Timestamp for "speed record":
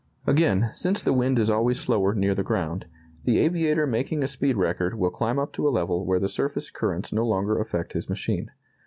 4.27-4.95